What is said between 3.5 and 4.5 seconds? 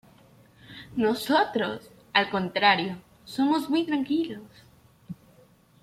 muy tranquilos.